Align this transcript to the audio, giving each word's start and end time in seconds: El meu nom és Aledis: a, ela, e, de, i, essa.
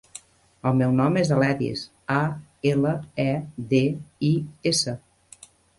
El 0.69 0.77
meu 0.79 0.95
nom 0.99 1.19
és 1.23 1.29
Aledis: 1.35 1.83
a, 2.15 2.23
ela, 2.73 2.97
e, 3.29 3.31
de, 3.77 3.87
i, 4.33 4.37
essa. 4.75 5.01